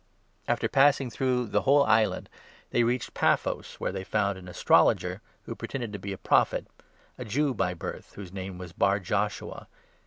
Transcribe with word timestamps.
After 0.47 0.67
passing 0.67 1.11
through 1.11 1.45
the 1.45 1.61
whole 1.61 1.83
island, 1.83 2.27
they 2.71 2.83
reached 2.83 3.13
Paphos, 3.13 3.67
6 3.67 3.79
where 3.79 3.91
they 3.91 4.03
found 4.03 4.35
an 4.35 4.47
astrologer 4.47 5.21
who 5.43 5.53
pretended 5.53 5.93
to 5.93 5.99
be 5.99 6.11
a 6.11 6.17
Prophet— 6.17 6.65
a 7.19 7.23
Jew 7.25 7.53
by 7.53 7.75
birth, 7.75 8.13
whose 8.15 8.33
name 8.33 8.57
was 8.57 8.73
Barjoshua. 8.73 9.67